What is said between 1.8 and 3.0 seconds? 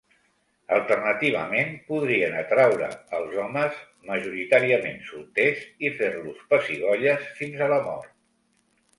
podrien atraure